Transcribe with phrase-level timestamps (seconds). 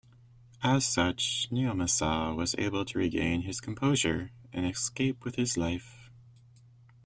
[0.63, 6.09] As such, Naomasa was able to regain his composure and escape with his life.